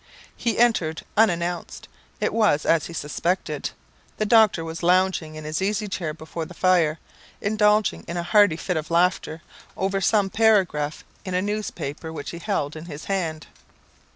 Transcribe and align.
He 0.35 0.57
entered 0.57 1.03
unannounced. 1.15 1.87
It 2.19 2.33
was 2.33 2.65
as 2.65 2.87
he 2.87 2.93
suspected. 2.93 3.69
The 4.17 4.25
doctor 4.25 4.65
was 4.65 4.81
lounging 4.81 5.35
in 5.35 5.43
his 5.43 5.61
easy 5.61 5.87
chair 5.87 6.11
before 6.11 6.45
the 6.45 6.55
fire, 6.55 6.97
indulging 7.39 8.05
in 8.07 8.17
a 8.17 8.23
hearty 8.23 8.57
fit 8.57 8.77
of 8.77 8.89
laughter 8.89 9.43
over 9.77 10.01
some 10.01 10.31
paragraph 10.31 11.03
in 11.23 11.35
a 11.35 11.39
newspaper, 11.43 12.11
which 12.11 12.31
he 12.31 12.39
held 12.39 12.75
in 12.75 12.85
his 12.85 13.05
hand. 13.05 13.45